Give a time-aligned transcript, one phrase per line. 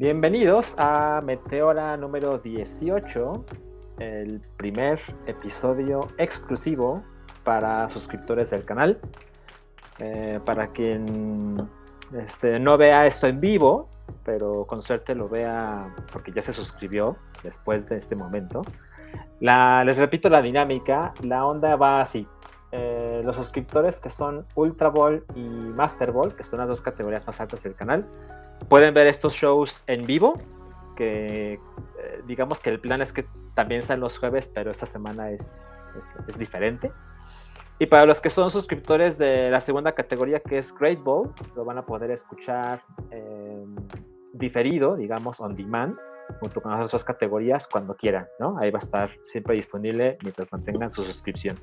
[0.00, 3.44] Bienvenidos a Meteora número 18,
[3.98, 7.04] el primer episodio exclusivo
[7.44, 8.98] para suscriptores del canal.
[9.98, 11.68] Eh, para quien
[12.16, 13.90] este, no vea esto en vivo,
[14.24, 18.62] pero con suerte lo vea porque ya se suscribió después de este momento.
[19.38, 22.26] les repito la dinámica, la onda va así.
[22.72, 27.26] Eh, los suscriptores que son Ultra Ball y Master Ball, que son las dos categorías
[27.26, 28.06] más altas del canal,
[28.68, 30.40] pueden ver estos shows en vivo,
[30.96, 31.58] que eh,
[32.26, 35.60] digamos que el plan es que también sean los jueves, pero esta semana es,
[36.28, 36.92] es, diferente.
[37.80, 41.64] Y para los que son suscriptores de la segunda categoría, que es Great Ball, lo
[41.64, 42.82] van a poder escuchar
[44.32, 45.96] diferido, digamos, on demand,
[46.38, 48.56] junto con las otras categorías cuando quieran, ¿no?
[48.58, 51.58] Ahí va a estar siempre disponible mientras mantengan su suscripción.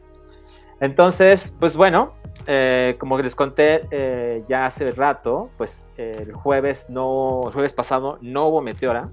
[0.79, 2.13] Entonces, pues bueno,
[2.45, 8.19] eh, como les conté eh, ya hace rato, pues el jueves no, el jueves pasado
[8.21, 9.09] no hubo meteora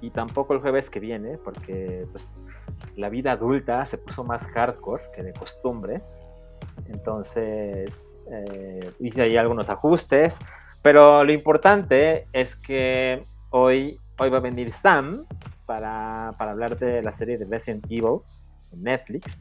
[0.00, 2.40] y tampoco el jueves que viene, porque pues
[2.96, 6.02] la vida adulta se puso más hardcore que de costumbre.
[6.88, 10.38] Entonces eh, hice ahí algunos ajustes,
[10.82, 15.26] pero lo importante es que hoy, hoy va a venir Sam
[15.66, 18.20] para, para hablar de la serie de Resident Evil
[18.72, 19.38] en Netflix.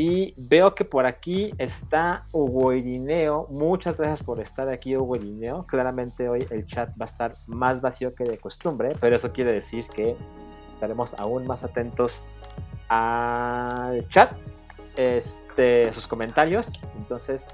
[0.00, 3.48] Y veo que por aquí está Hugo Irineo.
[3.50, 5.66] Muchas gracias por estar aquí, Hugo Irineo.
[5.66, 9.50] Claramente hoy el chat va a estar más vacío que de costumbre, pero eso quiere
[9.50, 10.14] decir que
[10.70, 12.22] estaremos aún más atentos
[12.88, 14.30] al chat,
[14.96, 16.70] este, sus comentarios.
[16.96, 17.48] Entonces,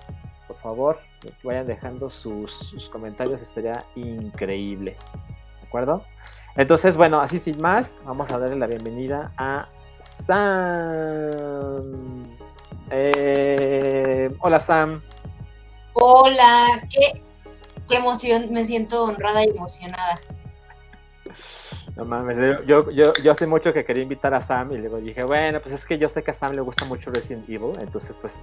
[0.46, 0.98] por favor,
[1.44, 4.98] vayan dejando sus, sus comentarios, estaría increíble.
[5.62, 6.04] ¿De acuerdo?
[6.56, 9.66] Entonces, bueno, así sin más, vamos a darle la bienvenida a
[10.04, 11.82] Sam.
[12.90, 15.02] Eh, hola Sam.
[15.94, 17.22] Hola, qué,
[17.90, 20.20] emoción, me siento honrada y emocionada.
[21.96, 25.24] No mames, yo, yo, yo hace mucho que quería invitar a Sam y luego dije,
[25.24, 28.18] bueno, pues es que yo sé que a Sam le gusta mucho Resident Evil, entonces
[28.20, 28.34] pues,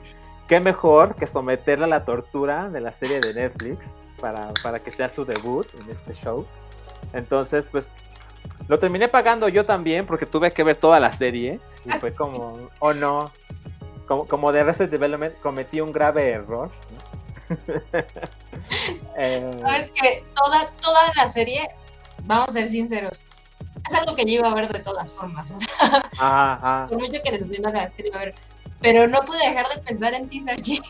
[0.47, 3.85] qué mejor que someterla a la tortura de la serie de Netflix
[4.21, 6.45] para, para que sea su debut en este show.
[7.13, 7.89] Entonces, pues,
[8.71, 12.69] lo terminé pagando yo también porque tuve que ver toda la serie y fue como,
[12.79, 13.29] oh no,
[14.07, 16.71] como, como de Resident Development cometí un grave error.
[19.17, 19.61] eh...
[19.77, 21.67] es que toda, toda la serie,
[22.23, 23.21] vamos a ser sinceros,
[23.89, 25.51] es algo que yo iba a ver de todas formas.
[26.87, 28.35] Por mucho que no la serie a ver.
[28.79, 30.81] Pero no pude dejar de pensar en ti, Sergi.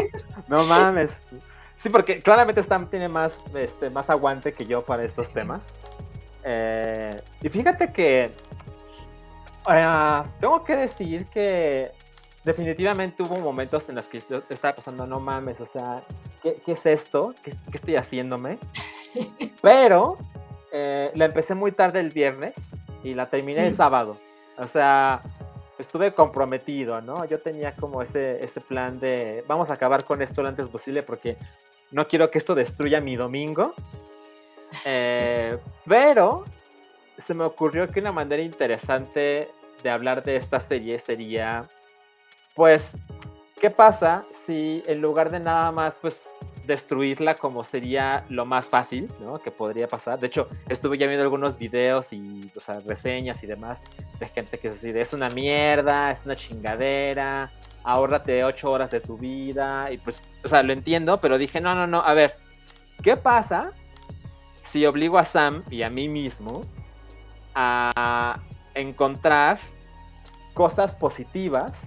[0.48, 1.18] no mames.
[1.82, 5.66] Sí, porque claramente Stam tiene más, este, más aguante que yo para estos temas.
[6.48, 8.30] Eh, y fíjate que
[9.66, 11.90] uh, tengo que decir que
[12.44, 16.04] definitivamente hubo momentos en los que yo estaba pasando, no mames, o sea,
[16.44, 17.34] ¿qué, qué es esto?
[17.42, 18.58] ¿Qué, ¿Qué, estoy haciéndome?
[19.60, 20.18] Pero
[20.72, 24.16] eh, la empecé muy tarde el viernes y la terminé el sábado.
[24.56, 25.22] O sea,
[25.78, 27.24] estuve comprometido, ¿no?
[27.24, 31.02] Yo tenía como ese, ese plan de, vamos a acabar con esto lo antes posible
[31.02, 31.36] porque
[31.90, 33.74] no quiero que esto destruya mi domingo.
[34.84, 36.44] Eh, pero
[37.16, 39.48] se me ocurrió que una manera interesante
[39.82, 41.68] de hablar de esta serie sería,
[42.54, 42.92] pues,
[43.60, 46.28] ¿qué pasa si en lugar de nada más, pues,
[46.66, 49.38] destruirla como sería lo más fácil, ¿no?
[49.38, 50.18] Que podría pasar.
[50.18, 53.84] De hecho, estuve ya viendo algunos videos y, o reseñas y demás
[54.18, 57.52] de gente que así, es una mierda, es una chingadera,
[57.84, 61.74] ahórrate ocho horas de tu vida y pues, o sea, lo entiendo, pero dije, no,
[61.74, 62.34] no, no, a ver,
[63.02, 63.70] ¿qué pasa
[64.70, 66.62] si obligo a Sam y a mí mismo
[67.54, 68.40] a
[68.74, 69.58] encontrar
[70.54, 71.82] cosas positivas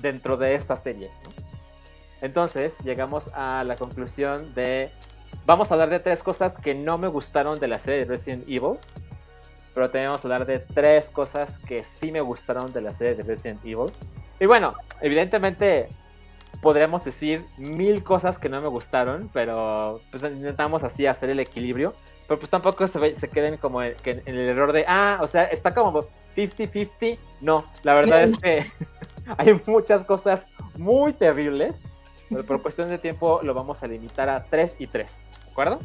[0.00, 1.10] dentro de esta serie.
[2.20, 4.90] Entonces llegamos a la conclusión de,
[5.44, 8.44] vamos a hablar de tres cosas que no me gustaron de la serie de Resident
[8.48, 8.78] Evil,
[9.74, 13.24] pero tenemos que hablar de tres cosas que sí me gustaron de la serie de
[13.24, 13.92] Resident Evil.
[14.40, 15.88] Y bueno, evidentemente
[16.60, 21.94] podríamos decir mil cosas que no me gustaron, pero pues intentamos así hacer el equilibrio.
[22.26, 25.74] Pero pues tampoco se, se queden como en, el error de, ah, o sea, está
[25.74, 26.00] como
[26.36, 27.18] 50-50.
[27.40, 28.72] No, la verdad es que
[29.36, 30.46] hay muchas cosas
[30.76, 31.80] muy terribles,
[32.28, 35.10] pero por cuestión de tiempo lo vamos a limitar a 3 y 3,
[35.44, 35.80] ¿de acuerdo?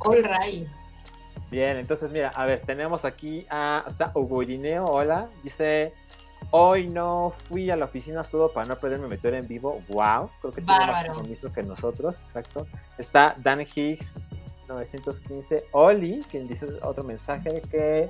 [0.00, 0.68] All right.
[1.50, 5.92] Bien, entonces mira, a ver, tenemos aquí a hasta Hugo Irineo, hola, dice
[6.56, 9.82] Hoy no fui a la oficina solo para no perderme meter en vivo.
[9.88, 12.14] Wow, creo que tiene más compromiso que nosotros.
[12.28, 12.68] Exacto.
[12.96, 14.14] Está Dan Higgs
[14.68, 15.64] 915.
[15.72, 18.08] Oli, quien dice otro mensaje que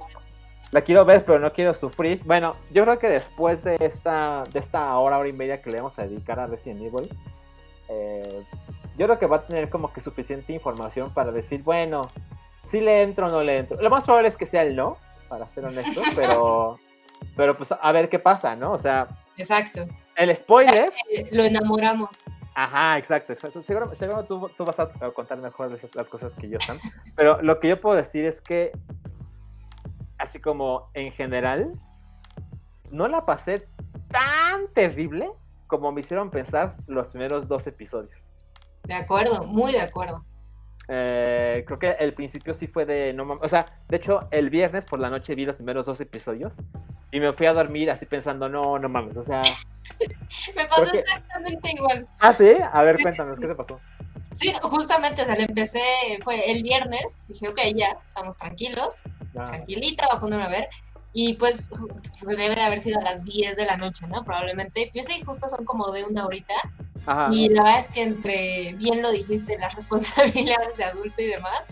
[0.72, 2.22] la quiero ver, pero no quiero sufrir.
[2.26, 5.78] Bueno, yo creo que después de esta, de esta hora, hora y media que le
[5.78, 7.08] vamos a dedicar a Resident Evil,
[7.88, 8.42] eh,
[8.98, 12.10] yo creo que va a tener como que suficiente información para decir, bueno,
[12.62, 13.80] si le entro o no le entro.
[13.80, 14.98] Lo más probable es que sea el no,
[15.30, 16.76] para ser honesto, pero,
[17.36, 18.72] pero pues a ver qué pasa, ¿no?
[18.72, 19.08] O sea.
[19.36, 19.86] Exacto.
[20.16, 20.92] El spoiler.
[21.30, 22.22] Lo enamoramos.
[22.54, 23.62] Ajá, exacto, exacto.
[23.62, 23.90] Seguro,
[24.24, 26.78] tú, tú, vas a contar mejor las cosas que yo, Sam.
[27.16, 28.70] Pero lo que yo puedo decir es que,
[30.18, 31.72] así como en general,
[32.90, 33.66] no la pasé
[34.08, 35.32] tan terrible
[35.66, 38.14] como me hicieron pensar los primeros dos episodios.
[38.84, 40.24] De acuerdo, muy de acuerdo.
[40.88, 44.84] Eh, creo que el principio sí fue de no O sea, de hecho, el viernes
[44.84, 46.54] por la noche vi los primeros dos episodios
[47.10, 49.42] y me fui a dormir así pensando, no, no mames, o sea.
[50.56, 52.06] me pasó exactamente igual.
[52.18, 53.80] Ah, sí, a ver, cuéntanos, ¿qué te pasó?
[54.32, 55.80] Sí, justamente, o sea, le empecé,
[56.22, 58.96] fue el viernes, dije, ok, ya, estamos tranquilos,
[59.32, 60.68] tranquilita, voy a ponerme a ver.
[61.16, 61.70] Y pues
[62.26, 64.24] debe de haber sido a las 10 de la noche, ¿no?
[64.24, 64.90] Probablemente.
[64.92, 66.54] Yo sé, justo son como de una horita.
[67.30, 71.64] Y la verdad es que entre, bien lo dijiste, las responsabilidades de adulto y demás,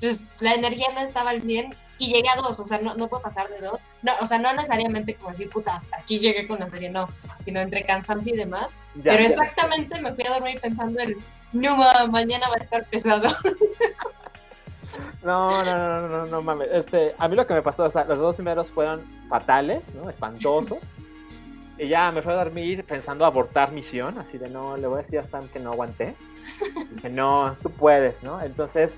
[0.00, 3.08] pues la energía no estaba al 100 y llegué a dos, o sea, no, no
[3.08, 3.80] puedo pasar de dos.
[4.02, 7.08] No, o sea, no necesariamente como decir, puta, hasta aquí llegué con la serie, no,
[7.44, 8.68] sino entre cansancio y demás.
[9.02, 11.16] Pero exactamente me fui a dormir pensando en,
[11.52, 11.76] no,
[12.08, 13.28] mañana va a estar pesado.
[15.26, 16.68] No, no, no, no, no, mames.
[16.70, 20.08] Este, a mí lo que me pasó, o sea, los dos primeros fueron fatales, ¿no?
[20.08, 20.78] Espantosos.
[21.78, 25.02] Y ya me fui a dormir pensando abortar misión, así de no, le voy a
[25.02, 26.14] decir a Sam que no aguanté.
[27.10, 28.40] no, tú puedes, ¿no?
[28.40, 28.94] Entonces,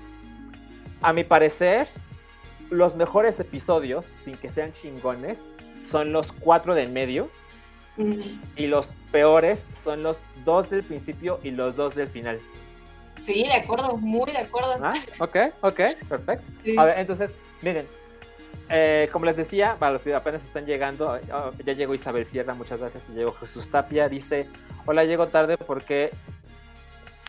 [1.01, 1.87] a mi parecer,
[2.69, 5.43] los mejores episodios, sin que sean chingones,
[5.83, 7.27] son los cuatro del medio.
[8.55, 12.39] Y los peores son los dos del principio y los dos del final.
[13.21, 14.77] Sí, de acuerdo, muy de acuerdo.
[14.81, 16.45] Ah, ok, ok, perfecto.
[16.77, 17.31] A ver, entonces,
[17.61, 17.87] miren,
[18.69, 22.53] eh, como les decía, para los que apenas están llegando, oh, ya llegó Isabel Sierra,
[22.53, 23.07] muchas gracias.
[23.09, 24.47] Llegó Jesús Tapia, dice:
[24.85, 26.11] Hola, llego tarde porque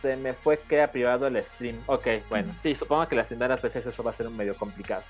[0.01, 1.79] se me fue que era privado el stream.
[1.87, 5.03] Ok, bueno, sí, supongo que las primeras veces eso va a ser un medio complicado.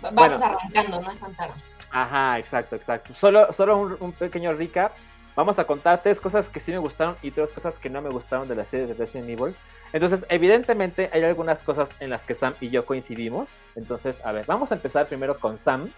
[0.00, 1.54] Vamos arrancando, no es tan tarde.
[1.90, 3.14] Ajá, exacto, exacto.
[3.14, 4.92] Solo, solo un pequeño recap.
[5.36, 8.08] Vamos a contar tres cosas que sí me gustaron y tres cosas que no me
[8.08, 9.54] gustaron de la serie de Resident Evil.
[9.92, 13.56] Entonces, evidentemente hay algunas cosas en las que Sam y yo coincidimos.
[13.74, 15.90] Entonces, a ver, vamos a empezar primero con Sam.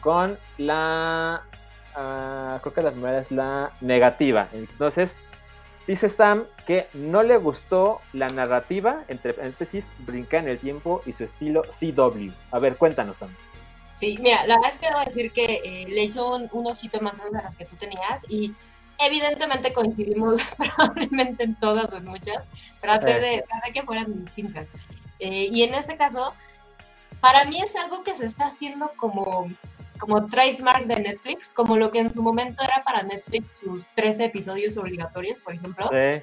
[0.00, 1.42] Con la...
[1.94, 4.48] Ah, creo que la primera es la negativa.
[4.52, 5.16] Entonces,
[5.86, 11.12] dice Sam que no le gustó la narrativa, entre paréntesis, brincar en el tiempo y
[11.12, 12.30] su estilo CW.
[12.50, 13.30] A ver, cuéntanos, Sam.
[13.96, 17.16] Sí, mira, la verdad es que debo decir que eh, le hizo un, ojito más
[17.16, 18.54] grande a las que tú tenías y
[18.98, 22.46] evidentemente coincidimos probablemente en todas o en muchas.
[22.82, 24.68] Traté de, que fueran distintas.
[25.18, 26.34] Eh, y en este caso,
[27.20, 29.48] para mí es algo que se está haciendo como,
[29.98, 34.24] como trademark de Netflix, como lo que en su momento era para Netflix sus 13
[34.24, 36.22] episodios obligatorios, por ejemplo, eh,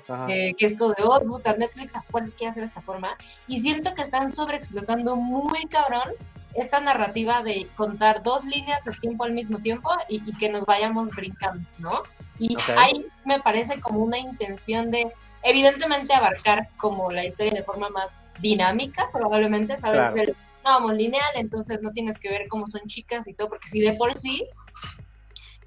[0.56, 3.18] que es como de, oh, puta, Netflix a fuerzas quiere hacer de esta forma.
[3.48, 6.14] Y siento que están sobreexplotando muy cabrón
[6.54, 11.10] esta narrativa de contar dos líneas de tiempo al mismo tiempo y, que nos vayamos
[11.10, 12.04] brincando, ¿no?
[12.40, 15.12] Y ahí me parece como una intención de,
[15.44, 20.36] evidentemente, abarcar como la historia de forma más dinámica, probablemente, ¿sabes?
[20.64, 23.82] no vamos lineal, entonces no tienes que ver cómo son chicas y todo, porque si
[23.82, 24.48] de por sí,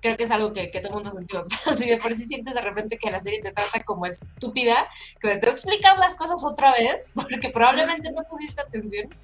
[0.01, 2.25] creo que es algo que, que todo el mundo sintió, pero si de por sí
[2.25, 4.89] sientes de repente que la serie te trata como estúpida,
[5.21, 9.15] que te tengo que explicar las cosas otra vez, porque probablemente no pusiste atención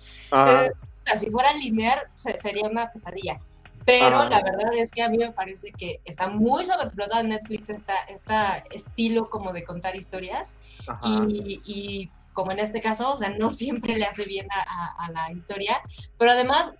[1.19, 3.41] si fuera lineal sería una pesadilla.
[3.85, 7.69] Pero la verdad es que a mí me parece que está muy sobreexplotado en Netflix
[7.69, 10.57] esta, esta estilo como de contar historias.
[11.03, 15.81] Y, como en este caso, o sea, no siempre le hace bien a, la historia,
[16.17, 16.75] pero además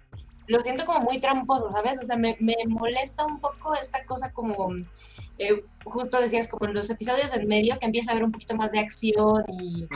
[0.53, 1.99] lo siento como muy tramposo, ¿sabes?
[1.99, 4.69] O sea, me, me molesta un poco esta cosa como
[5.39, 8.55] eh, justo decías como en los episodios en medio que empieza a haber un poquito
[8.55, 9.89] más de acción y,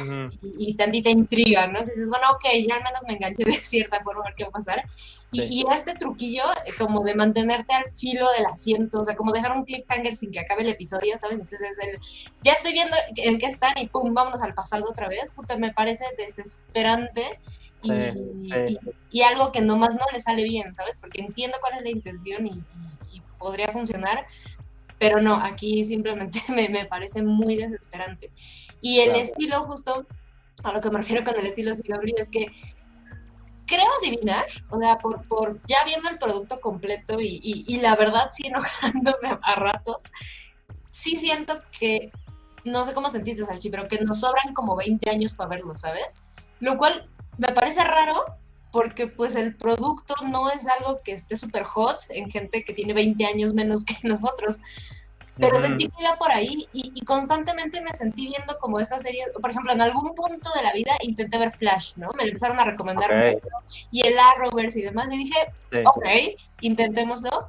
[0.43, 1.81] y, tantita intriga, ¿no?
[1.83, 4.49] dices, bueno, ok, ya al menos me enganché de cierta forma a ver qué va
[4.49, 4.85] a pasar.
[5.31, 9.53] Y, este truquillo eh, como de mantenerte al filo del asiento, o sea, como dejar
[9.53, 11.39] un cliffhanger sin que acabe el episodio, ¿sabes?
[11.39, 11.99] Entonces, el,
[12.43, 15.73] ya estoy viendo en qué están y pum, vámonos al pasado otra vez, puta, me
[15.73, 17.39] parece desesperante.
[17.87, 18.79] Y,
[19.11, 20.99] y, algo que nomás no le sale bien, ¿sabes?
[20.99, 22.63] Porque entiendo cuál es la intención y,
[23.39, 24.27] podría funcionar,
[24.99, 28.31] pero no, aquí simplemente me, me parece muy desesperante.
[28.81, 30.07] Y el estilo, justo
[30.63, 32.47] a lo que me refiero con el estilo CW, es que
[33.67, 38.31] creo adivinar, o sea, por, por ya viendo el producto completo y, y, la verdad
[38.33, 40.05] sí enojándome a ratos,
[40.89, 42.13] sí siento que,
[42.65, 46.23] no sé cómo sentiste, Salchi, pero que nos sobran como 20 años para verlo, ¿sabes?
[46.61, 48.25] Lo cual me parece raro
[48.73, 52.93] porque pues el producto no es algo que esté súper hot en gente que tiene
[52.93, 54.59] 20 años menos que nosotros.
[55.39, 59.51] pero sentí que iba por ahí y, constantemente me sentí viendo como esta serie, por
[59.51, 62.11] ejemplo, en algún punto de la vida intenté ver Flash, ¿no?
[62.17, 63.49] Me empezaron a recomendar mucho,
[63.91, 65.39] y el Arrowverse y demás, y dije,
[65.85, 66.07] ok,
[66.61, 67.49] intentémoslo,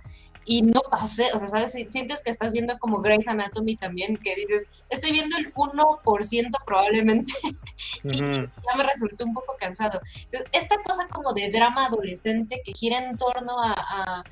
[0.50, 1.74] y no pasé, o sea, ¿sabes?
[1.74, 7.34] Sientes que estás viendo como Grey's Anatomy también, que dices, estoy viendo el 1% probablemente,
[8.04, 10.00] y ya me resultó un poco cansado.
[10.16, 14.24] Entonces, esta cosa como de drama adolescente que gira en torno a,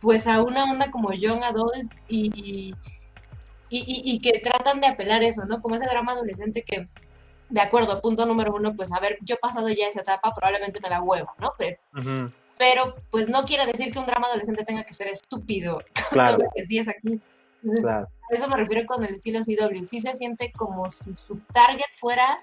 [0.00, 2.74] pues a una onda como young adult y,
[3.68, 5.60] y, que tratan de apelar eso, ¿no?
[5.60, 6.88] Como ese drama adolescente que,
[7.50, 10.80] de acuerdo, punto número uno, pues a ver, yo he pasado ya esa etapa, probablemente
[10.82, 11.52] me da huevo, ¿no?
[11.58, 11.76] Pero,
[12.60, 16.36] pero pues no quiere decir que un drama adolescente tenga que ser estúpido, claro.
[16.54, 17.18] que sí es aquí.
[17.88, 19.82] A eso me refiero con el estilo CW.
[19.88, 22.38] Sí se siente como si su target fuera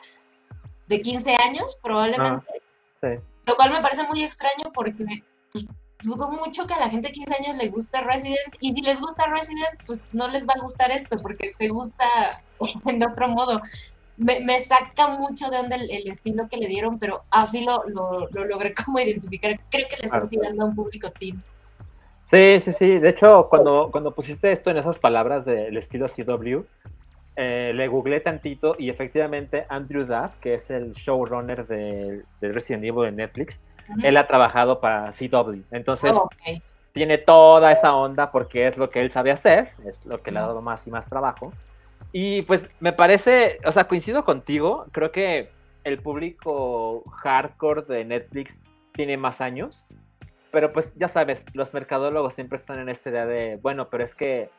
[0.87, 2.47] de 15 años, probablemente.
[2.99, 3.09] sí.
[3.45, 5.05] Lo cual me parece muy extraño porque
[5.51, 5.67] pues,
[6.01, 8.55] dudo mucho que a la gente de 15 años le guste Resident.
[8.59, 12.05] Y si les gusta Resident, pues no les va a gustar esto porque te gusta
[12.87, 13.61] en otro modo
[14.17, 18.73] me, saca mucho de donde el, estilo que le dieron, pero así lo, lo, logré
[18.85, 19.59] como identificar.
[19.69, 21.41] Creo que le están tirando a un público team.
[22.29, 22.99] Sí, sí, sí.
[22.99, 26.65] De hecho, cuando, cuando pusiste esto en esas palabras del estilo CW,
[27.37, 33.05] eh, le googleé tantito y efectivamente Andrew Duff, que es el showrunner de, Resident Evil
[33.05, 33.59] de Netflix,
[34.03, 35.61] él ha trabajado para CW.
[35.71, 36.29] Entonces, oh,
[36.91, 40.39] tiene toda esa onda porque es lo que él sabe hacer, es lo que le
[40.39, 41.53] ha dado más y más trabajo.
[42.11, 45.49] Y pues me parece, o sea, coincido contigo, creo que
[45.83, 48.61] el público hardcore de Netflix
[48.93, 49.85] tiene más años,
[50.51, 54.15] pero pues ya sabes, los mercadólogos siempre están en esta idea de, bueno, pero es
[54.15, 54.49] que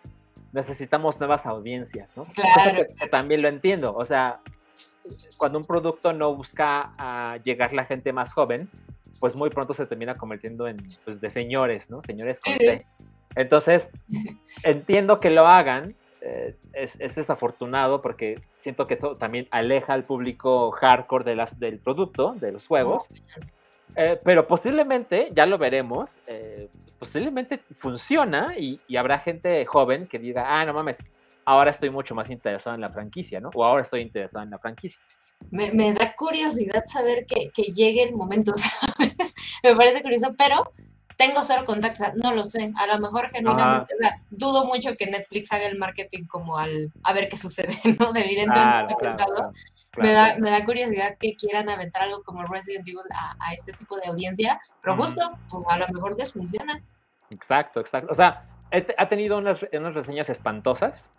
[0.53, 2.25] necesitamos nuevas audiencias, ¿no?
[2.25, 2.87] Claro.
[2.99, 4.41] Que, también lo entiendo, o sea,
[5.39, 8.69] cuando un producto no busca a llegar la gente más joven,
[9.21, 12.03] pues muy pronto se termina convirtiendo en pues, de señores, ¿no?
[12.07, 12.87] Señores con C.
[13.35, 13.89] Entonces,
[14.65, 20.71] entiendo que lo hagan, eh, es, desafortunado porque siento que esto también aleja al público
[20.73, 23.09] hardcore de las, del producto, de los juegos.
[23.97, 30.45] Eh, pero posiblemente, ya lo veremos, eh, posiblemente funciona y, habrá gente joven que diga,
[30.47, 30.99] ah, no mames,
[31.45, 33.51] ahora estoy mucho más interesado en la franquicia, ¿no?
[33.55, 34.99] O ahora estoy interesado en la franquicia.
[35.51, 39.35] Me, me da curiosidad saber que, que llegue el momento, ¿sabes?
[39.63, 40.73] me parece curioso, pero
[41.19, 45.09] tengo cero contactos, no lo sé, a lo mejor genuinamente, o sea, dudo mucho que
[45.09, 48.13] Netflix haga el marketing como al, a ver qué sucede, ¿no?
[48.15, 48.95] Evidentemente,
[49.97, 53.01] me, da, me da curiosidad que quieran aventar algo como Resident Evil
[53.41, 56.81] a, este tipo de audiencia, pero justo, pues a lo mejor les funciona.
[57.31, 58.13] Exacto, exacto.
[58.13, 61.11] O sea, ha tenido unas, unas reseñas espantosas,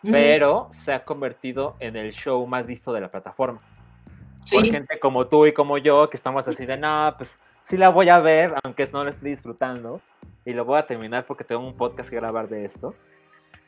[0.00, 3.60] pero se ha convertido en el show más visto de la plataforma.
[4.46, 4.56] ¿Sí?
[4.56, 7.88] Por gente como tú y como yo, que estamos así de, no, pues sí la
[7.88, 10.00] voy a ver, aunque no la esté disfrutando.
[10.44, 12.94] Y lo voy a terminar porque tengo un podcast que grabar de esto.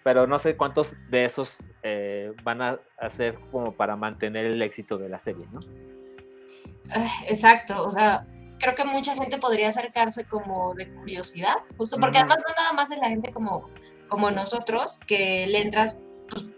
[0.02, 4.98] Pero no sé cuántos de esos eh, van a hacer como para mantener el éxito
[4.98, 5.60] de la serie, ¿no?
[7.26, 8.26] Exacto, o sea,
[8.58, 12.90] creo que mucha gente podría acercarse como de curiosidad, justo porque además no nada más
[12.90, 13.70] es la gente como,
[14.08, 15.98] como nosotros, que le entras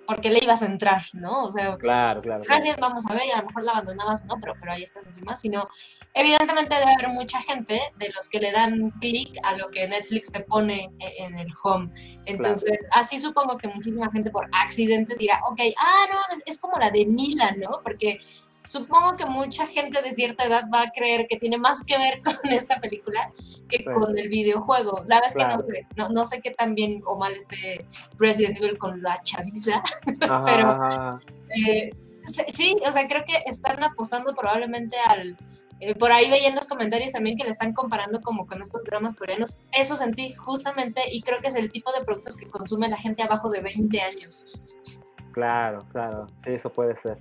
[0.07, 1.45] porque le ibas a entrar, ¿no?
[1.45, 2.45] O sea, claro, claro,
[2.81, 5.37] vamos a ver y a lo mejor la abandonabas, no, pero, pero ahí estás encima,
[5.37, 5.69] sino
[6.15, 10.31] evidentemente debe haber mucha gente de los que le dan clic a lo que Netflix
[10.31, 11.91] te pone e, en el home.
[12.25, 16.79] Entonces, así supongo que muchísima gente por accidente dirá, ok, ah, no, es, es como
[16.79, 17.81] la de Mila, ¿no?
[17.83, 18.21] Porque
[18.67, 22.21] supongo que mucha gente de cierta edad va a creer que tiene más que ver
[22.25, 23.31] con esta película
[23.69, 25.05] que con el videojuego.
[25.07, 27.87] La verdad es que no sé, no, sé qué tan bien o mal esté
[28.19, 29.83] Resident Evil con la chaviza,
[30.45, 31.21] pero
[31.57, 31.91] eh,
[32.53, 35.37] sí, o sea, creo que están apostando probablemente al...
[35.79, 38.83] Eh, por ahí veía en los comentarios también que le están comparando como con estos
[38.85, 39.59] dramas coreanos.
[39.73, 43.23] Eso sentí justamente y creo que es el tipo de productos que consume la gente
[43.23, 44.63] abajo de 20 años.
[45.33, 47.19] Claro, claro, sí, eso puede ser.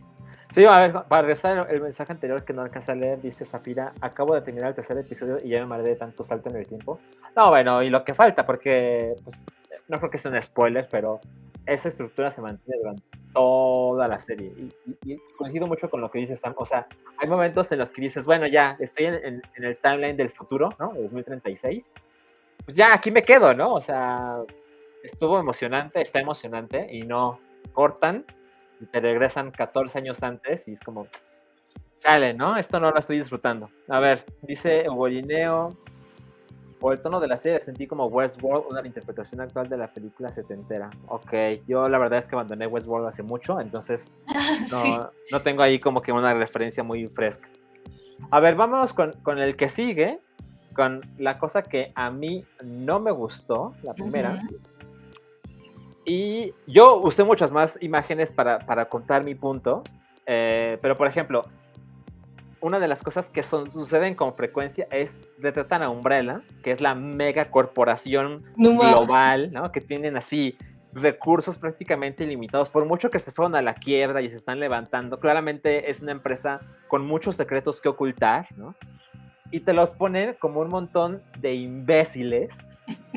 [0.55, 3.91] Sí, a ver, para regresar el mensaje anterior que no alcanza a leer, dice Zafira,
[3.99, 6.65] acabo de terminar el tercer episodio y ya me mareé de tanto salto en el
[6.65, 6.97] tiempo.
[7.35, 9.35] No, bueno, y lo que falta, porque pues,
[9.89, 11.19] no creo que sea un spoiler, pero
[11.65, 14.53] esa estructura se mantiene durante toda la serie.
[15.03, 16.53] Y, coincido mucho con lo que dice Sam.
[16.55, 20.29] O sea, hay momentos en los que dices, bueno, ya estoy en, el timeline del
[20.29, 20.93] futuro, ¿no?
[20.93, 21.91] 2036.
[22.63, 23.73] Pues ya aquí me quedo, ¿no?
[23.73, 24.37] O sea,
[25.03, 27.37] estuvo emocionante, está emocionante y no
[27.73, 28.23] cortan
[28.79, 31.07] y te regresan 14 años antes y es como,
[31.99, 32.57] chale, ¿no?
[32.57, 33.69] Esto no lo estoy disfrutando.
[33.87, 35.75] A ver, dice Bolineo,
[36.79, 40.31] por el tono de la serie sentí como Westworld una interpretación actual de la película
[40.31, 40.89] setentera.
[41.07, 41.33] Ok,
[41.67, 44.11] yo la verdad es que abandoné Westworld hace mucho, entonces
[44.71, 47.47] no, no tengo ahí como que una referencia muy fresca.
[48.31, 50.19] A ver, vámonos con, con, el que sigue,
[50.75, 54.41] con la cosa que a mí no me gustó, la primera.
[56.05, 59.83] Y yo usé muchas más imágenes para, para contar mi punto,
[60.27, 61.41] eh, pero por ejemplo,
[62.61, 66.81] una de las cosas que son, suceden con frecuencia es retratan a Umbrella, que es
[66.81, 69.71] la mega corporación global, ¿no?
[69.71, 70.57] Que tienen así
[70.93, 75.19] recursos prácticamente ilimitados, por mucho que se fueron a la quiebra y se están levantando,
[75.19, 78.75] claramente es una empresa con muchos secretos que ocultar, ¿no?
[79.51, 82.53] Y te los ponen como un montón de imbéciles,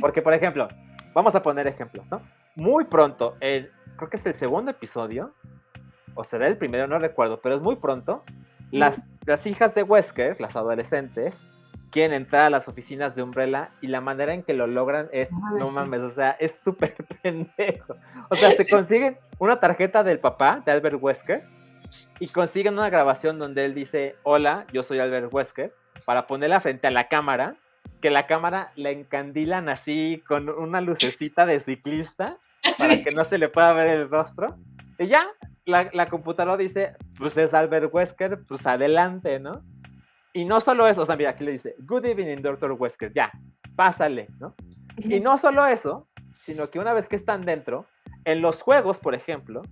[0.01, 0.69] porque por ejemplo,
[1.15, 2.21] vamos a poner ejemplos, ¿no?
[2.59, 5.33] Muy pronto, el, creo que es el segundo episodio,
[6.17, 8.25] o será el primero, no recuerdo, pero es muy pronto,
[8.73, 11.47] las, las hijas de Wesker, las adolescentes,
[11.93, 15.31] quieren entrar a las oficinas de Umbrella y la manera en que lo logran es,
[15.57, 17.95] no mames, o sea, es súper pendejo.
[18.29, 21.45] O sea, se consiguen una tarjeta del papá, de Albert Wesker,
[22.19, 25.73] y consiguen una grabación donde él dice, hola, yo soy Albert Wesker,
[26.05, 27.55] para ponerla frente a la cámara,
[28.01, 32.37] que la cámara la encandilan así con una lucecita de ciclista
[32.79, 34.57] para que no se le pueda ver el rostro.
[34.99, 35.27] Y ya,
[35.65, 39.63] la, la computadora dice, pues es Albert Wesker, pues adelante, ¿no?
[40.33, 42.73] Y no solo eso, o sea, mira, aquí le dice, Good evening, Dr.
[42.73, 43.31] Wesker, ya,
[43.75, 44.55] pásale, ¿no?
[44.97, 47.87] Y no solo eso, sino que una vez que están dentro,
[48.25, 49.63] en los juegos, por ejemplo,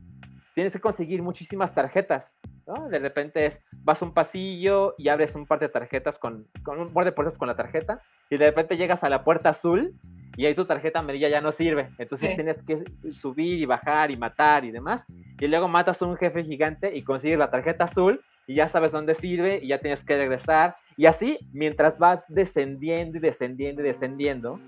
[0.54, 2.34] tienes que conseguir muchísimas tarjetas,
[2.66, 2.88] ¿no?
[2.88, 6.80] De repente es, vas a un pasillo y abres un par de tarjetas con, con
[6.80, 9.94] un par de puertas con la tarjeta, y de repente llegas a la puerta azul
[10.36, 11.90] y ahí tu tarjeta amarilla ya no sirve.
[11.98, 15.04] Entonces tienes que subir y bajar y matar y demás.
[15.40, 18.92] Y luego matas a un jefe gigante y consigues la tarjeta azul y ya sabes
[18.92, 20.76] dónde sirve y ya tienes que regresar.
[20.96, 24.60] Y así, mientras vas descendiendo y descendiendo y descendiendo,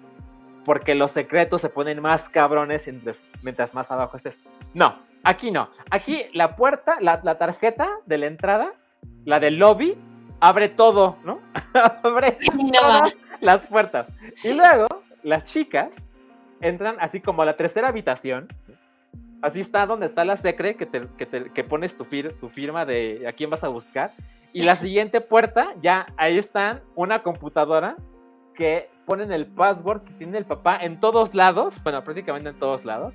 [0.64, 2.84] porque los secretos se ponen más cabrones
[3.42, 4.44] mientras más abajo estés.
[4.74, 5.70] No, aquí no.
[5.90, 8.72] Aquí la puerta, la, tarjeta de la entrada,
[9.24, 9.96] la del lobby,
[10.40, 11.40] abre todo, ¿no?
[12.02, 12.36] abre
[12.72, 14.08] todas las puertas.
[14.44, 14.87] Y luego,
[15.28, 15.90] las chicas
[16.60, 18.48] entran así como a la tercera habitación,
[19.40, 21.06] Así está donde está la secre que, te,
[21.54, 24.12] que, pones tu, tu firma de a quién vas a buscar.
[24.52, 27.96] Y la siguiente puerta, ya ahí están una computadora
[28.54, 32.84] que ponen el password que tiene el papá en todos lados, bueno, prácticamente en todos
[32.84, 33.14] lados,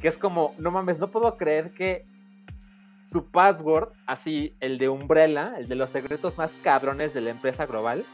[0.00, 2.06] que es como, no mames, no puedo creer que
[3.12, 7.66] su password, así, el de Umbrella, el de los secretos más cabrones de la empresa
[7.66, 8.04] global,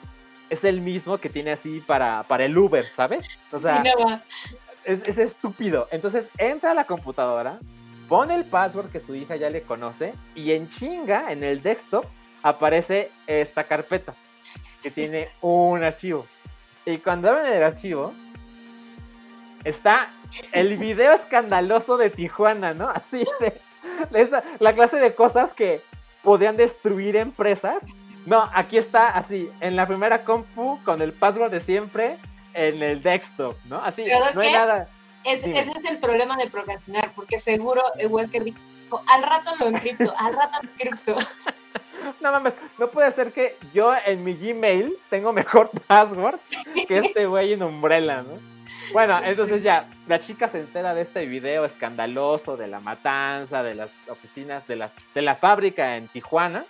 [0.51, 3.27] es el mismo que tiene así para, para el Uber, ¿sabes?
[3.53, 3.83] O sea,
[4.85, 5.89] es, estúpido.
[5.91, 7.59] Entonces entra a la computadora,
[8.09, 12.05] pone el password que su hija ya le conoce y en chinga, en el desktop,
[12.43, 14.15] aparece esta carpeta
[14.83, 16.27] que tiene un archivo.
[16.85, 18.13] Y cuando abren el archivo,
[19.65, 20.11] está
[20.53, 22.91] el video escandaloso de Tijuana, ¿no?
[22.91, 23.61] Así de,
[24.59, 25.81] la clase de cosas que
[26.23, 27.83] podían destruir empresas.
[28.27, 32.17] No, aquí está así, en la primera compu con el password de siempre,
[32.55, 33.83] en el desktop, ¿no?
[33.83, 34.89] Así, no hay nada.
[35.25, 38.59] ese es el problema de procrastinar, porque seguro Wesker dijo,
[39.07, 41.17] al rato lo encripto, al rato lo encripto.
[42.21, 46.39] No mames, no puede ser que yo en mi Gmail tengo mejor password
[46.87, 48.39] que este güey en Umbrella, ¿no?
[48.93, 53.75] Bueno, entonces ya, la chica se entera de este video escandaloso de la matanza, de
[53.75, 56.65] las oficinas, de la, de la fábrica en Tijuana,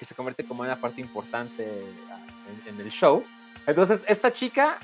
[0.00, 1.84] que se convierte como una parte importante
[2.66, 3.22] en el show.
[3.66, 4.78] Entonces, esta chica,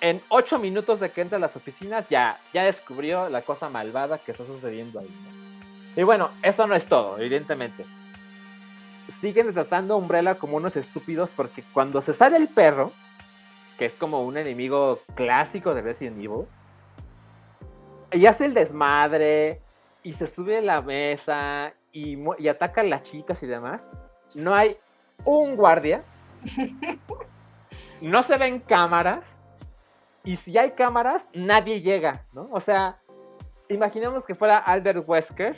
[0.00, 4.16] en ocho minutos de que entra a las oficinas, ya, ya descubrió la cosa malvada
[4.16, 5.10] que está sucediendo ahí.
[5.94, 7.84] Y bueno, eso no es todo, evidentemente.
[9.08, 12.92] Siguen tratando a Umbrella como unos estúpidos porque cuando se sale el perro,
[13.78, 16.46] que es como un enemigo clásico de Resident Evil,
[18.12, 19.60] y hace el desmadre
[20.02, 23.86] y se sube a la mesa y, y ataca a las chicas y demás,
[24.34, 24.76] no hay
[25.24, 26.02] un guardia
[28.00, 29.38] no se ven cámaras
[30.24, 32.48] y si hay cámaras, nadie llega, ¿no?
[32.52, 32.98] O sea,
[33.68, 35.56] imaginemos que fuera Albert Wesker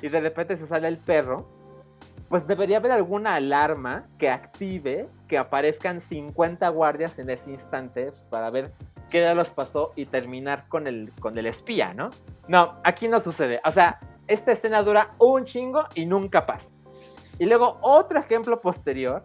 [0.00, 1.48] y de repente se sale el perro,
[2.28, 8.24] pues debería haber alguna alarma que active que aparezcan 50 guardias en ese instante pues,
[8.24, 8.72] para ver
[9.10, 12.10] qué ya los pasó y terminar con el, con el espía, ¿no?
[12.48, 13.60] No, aquí no sucede.
[13.64, 16.68] O sea, esta escena dura un chingo y nunca pasa.
[17.38, 19.24] Y luego otro ejemplo posterior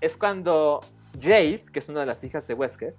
[0.00, 0.80] es cuando
[1.20, 2.94] Jade, que es una de las hijas de Wesker,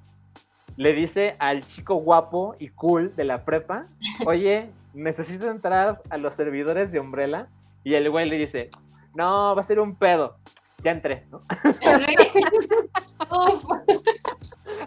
[0.77, 3.85] le dice al chico guapo y cool de la prepa,
[4.25, 7.47] oye, necesito entrar a los servidores de Umbrella.
[7.83, 8.69] Y el güey le dice,
[9.13, 10.37] no, va a ser un pedo.
[10.83, 11.41] Ya entré, ¿no?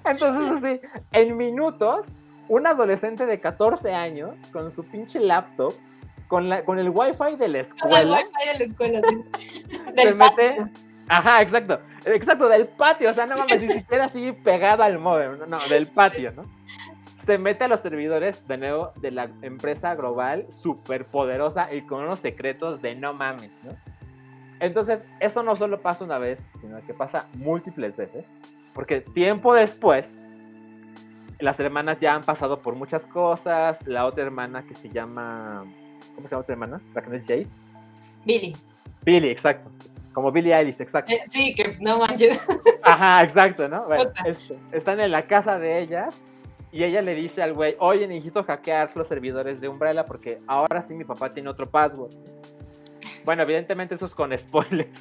[0.05, 0.81] Entonces, así,
[1.13, 2.07] en minutos,
[2.49, 5.73] un adolescente de 14 años, con su pinche laptop,
[6.35, 7.83] con, la, con el wifi de la escuela.
[7.83, 9.71] Con el wifi de la escuela, sí.
[9.97, 10.65] se mete
[11.07, 11.79] Ajá, exacto.
[12.07, 13.11] Exacto, del patio.
[13.11, 15.39] O sea, no mames, ni siquiera así pegado al modem.
[15.49, 16.43] No, del patio, ¿no?
[17.25, 22.03] se mete a los servidores de nuevo de la empresa global súper poderosa y con
[22.03, 23.71] unos secretos de no mames, ¿no?
[24.61, 28.31] Entonces, eso no solo pasa una vez, sino que pasa múltiples veces,
[28.75, 30.19] porque tiempo después,
[31.39, 35.65] las hermanas ya han pasado por muchas cosas, la otra hermana que se llama,
[36.15, 36.81] ¿cómo se llama otra hermana?
[36.95, 37.47] La que no es Jade.
[38.25, 38.57] Billy.
[39.05, 39.71] Billy, exacto.
[40.13, 41.13] Como Billy Eilish, exacto.
[41.13, 42.41] Eh, sí, que no manches.
[42.83, 43.85] Ajá, exacto, ¿no?
[43.87, 44.11] Bueno,
[44.73, 46.21] están en la casa de ellas
[46.71, 50.81] y ella le dice al güey, oye, necesito hackear los servidores de Umbrella porque ahora
[50.83, 52.13] sí mi papá tiene otro password.
[53.25, 55.01] Bueno, evidentemente eso es con spoilers.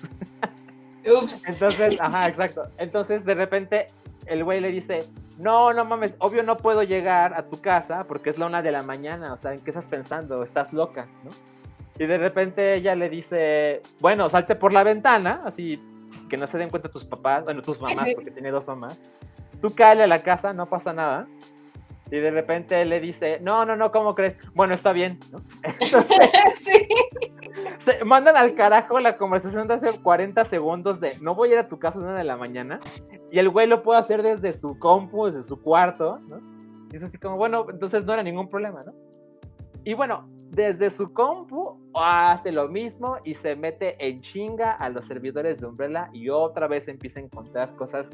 [1.05, 1.47] Ups.
[1.47, 2.63] Entonces, ajá, exacto.
[2.77, 3.87] Entonces, de repente,
[4.25, 5.03] el güey le dice,
[5.37, 8.71] no, no mames, obvio no puedo llegar a tu casa porque es la una de
[8.71, 10.43] la mañana, o sea, ¿en qué estás pensando?
[10.43, 11.31] Estás loca, ¿no?
[11.97, 15.81] Y de repente ella le dice, bueno, salte por la ventana, así
[16.29, 18.99] que no se den cuenta tus papás, bueno, tus mamás, porque tiene dos mamás.
[19.61, 21.27] Tú cáele a la casa, no pasa nada.
[22.13, 24.37] Y de repente le dice, no, no, no, ¿cómo crees?
[24.53, 25.41] Bueno, está bien, ¿no?
[26.55, 26.87] sí.
[27.83, 31.57] Se mandan al carajo la conversación de hace 40 segundos de, no voy a ir
[31.57, 32.77] a tu casa a una de la mañana.
[33.31, 36.37] Y el güey lo puede hacer desde su compu, desde su cuarto, ¿no?
[36.91, 38.93] Y es así como, bueno, entonces no era ningún problema, ¿no?
[39.83, 45.05] Y bueno, desde su compu hace lo mismo y se mete en chinga a los
[45.05, 48.11] servidores de Umbrella y otra vez empieza a encontrar cosas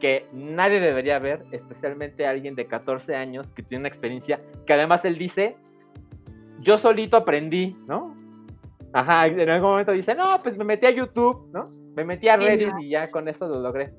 [0.00, 5.04] que nadie debería ver, especialmente alguien de 14 años que tiene una experiencia que además
[5.04, 5.56] él dice,
[6.58, 8.14] yo solito aprendí, ¿no?
[8.92, 11.66] Ajá, en algún momento dice, no, pues me metí a YouTube, ¿no?
[11.94, 13.92] Me metí a Reddit y ya con eso lo logré.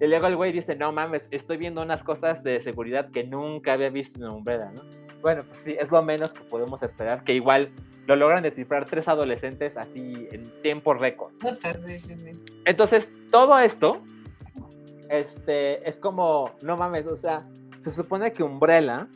[0.00, 3.72] Y luego el güey dice, no mames, estoy viendo unas cosas de seguridad que nunca
[3.72, 4.82] había visto en Umbrella, ¿no?
[5.22, 7.70] Bueno, pues sí, es lo menos que podemos esperar, que igual
[8.06, 11.32] lo logran descifrar tres adolescentes así en tiempo récord.
[12.64, 14.02] Entonces, todo esto,
[15.10, 17.42] este, es como, no mames, o sea,
[17.80, 19.08] se supone que Umbrella,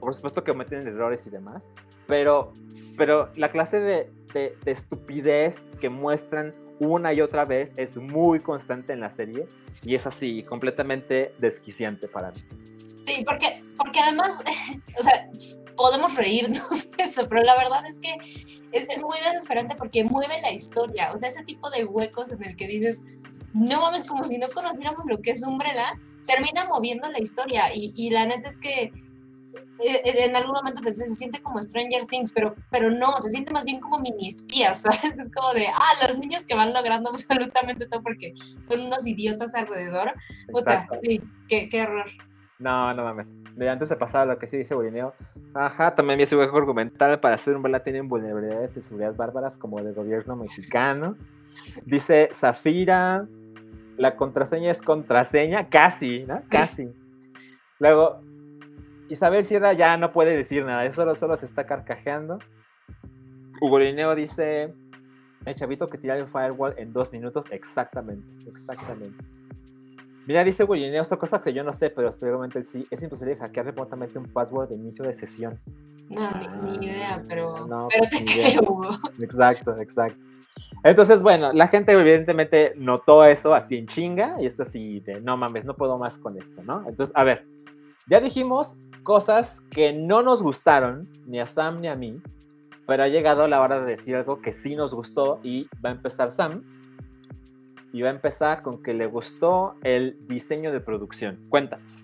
[0.00, 1.68] por supuesto que cometen errores y demás,
[2.06, 2.52] pero,
[2.96, 8.40] pero la clase de, de, de estupidez que muestran una y otra vez es muy
[8.40, 9.46] constante en la serie
[9.82, 12.40] y es así, completamente desquiciante para mí.
[13.04, 14.42] Sí, porque, porque además,
[14.98, 15.28] o sea,
[15.76, 18.14] podemos reírnos de eso, pero la verdad es que
[18.72, 22.42] es, es, muy desesperante porque mueve la historia, o sea, ese tipo de huecos en
[22.44, 23.00] el que dices,
[23.52, 27.92] no mames, como si no conociéramos lo que es Umbrella, termina moviendo la historia y,
[27.96, 28.92] y la neta es que
[29.78, 33.30] eh, eh, en algún momento pensé, se siente como Stranger Things, pero, pero no, se
[33.30, 35.18] siente más bien como mini espías, ¿sabes?
[35.18, 39.54] Es como de, ah, los niños que van logrando absolutamente todo porque son unos idiotas
[39.54, 40.12] alrededor.
[40.50, 42.06] Puta, sí, qué, qué error.
[42.58, 43.28] No, no mames.
[43.56, 45.14] De antes se pasaba lo que sí dice Bolineo.
[45.52, 49.82] Ajá, también mi hueco argumental para hacer un bala tienen vulnerabilidades de seguridad bárbaras como
[49.82, 51.16] del gobierno mexicano.
[51.84, 53.26] Dice Zafira,
[54.02, 56.42] la contraseña es contraseña, casi, ¿no?
[56.48, 56.92] Casi.
[57.78, 58.20] Luego,
[59.08, 62.40] Isabel Sierra ya no puede decir nada, solo, solo se está carcajeando.
[63.60, 64.74] Hugo Lineo dice,
[65.44, 69.22] el chavito que tira el firewall en dos minutos, exactamente, exactamente.
[70.26, 73.36] Mira, dice Hugo Lineo, esta cosa que yo no sé, pero seguramente sí, es imposible
[73.36, 75.60] hackear remotamente un password de inicio de sesión.
[76.08, 76.28] No,
[76.64, 80.31] ni, idea, pero, no, pero pues, te creo, Exacto, exacto.
[80.84, 85.36] Entonces, bueno, la gente evidentemente notó eso así en chinga y es así de, no
[85.36, 86.84] mames, no puedo más con esto, ¿no?
[86.88, 87.46] Entonces, a ver,
[88.08, 92.20] ya dijimos cosas que no nos gustaron, ni a Sam ni a mí,
[92.86, 95.92] pero ha llegado la hora de decir algo que sí nos gustó y va a
[95.92, 96.64] empezar Sam.
[97.92, 101.38] Y va a empezar con que le gustó el diseño de producción.
[101.50, 102.02] Cuéntanos.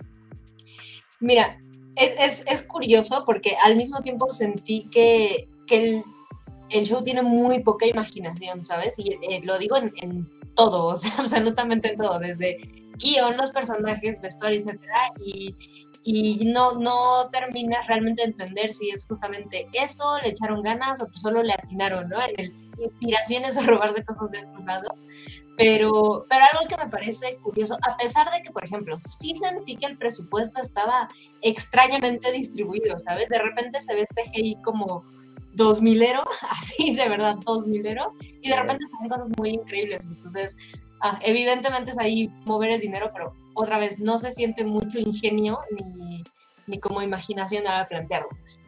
[1.18, 1.58] Mira,
[1.96, 6.04] es, es, es curioso porque al mismo tiempo sentí que, que el,
[6.70, 8.98] el, show tiene muy poca imaginación, ¿sabes?
[8.98, 12.58] Y eh, lo digo en, en todo, o sea, absolutamente en todo, desde
[12.96, 15.54] guion, los personajes, vestuario, etcétera, y,
[16.02, 21.06] y no, no terminas realmente de entender si es justamente eso, le echaron ganas o
[21.06, 22.18] pues solo le atinaron, ¿no?
[22.36, 25.06] El inspiraciones a robarse cosas de otros lados.
[25.56, 29.74] Pero, pero algo que me parece curioso, a pesar de que, por ejemplo, sí sentí
[29.74, 31.08] que el presupuesto estaba
[31.42, 33.28] extrañamente distribuido, ¿sabes?
[33.28, 35.04] De repente se ve CGI como
[35.58, 40.06] 2000ero, así de verdad 2000ero, y de repente salen cosas muy increíbles.
[40.06, 40.56] Entonces,
[41.02, 45.58] ah, evidentemente es ahí mover el dinero, pero otra vez no se siente mucho ingenio
[45.70, 46.22] ni,
[46.66, 48.28] ni como imaginación a plantearlo.